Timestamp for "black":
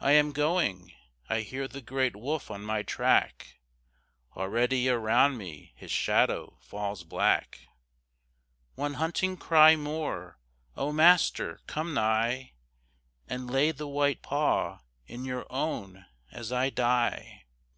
7.04-7.60